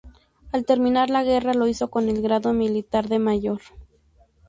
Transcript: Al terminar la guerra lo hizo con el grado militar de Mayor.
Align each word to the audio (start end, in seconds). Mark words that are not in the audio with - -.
Al 0.51 0.65
terminar 0.65 1.11
la 1.11 1.23
guerra 1.23 1.53
lo 1.53 1.67
hizo 1.67 1.91
con 1.91 2.09
el 2.09 2.23
grado 2.23 2.53
militar 2.53 3.07
de 3.07 3.19
Mayor. 3.19 3.61